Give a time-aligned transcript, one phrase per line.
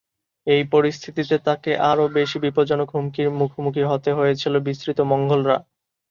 [0.47, 5.57] এই পরিস্থিতিতে তাকে আরও বেশি বিপজ্জনক হুমকির মুখোমুখি হতে হয়েছিল, বিস্তৃত মঙ্গোলরা।